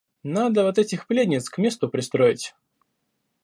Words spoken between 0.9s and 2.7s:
пленниц к месту пристроить.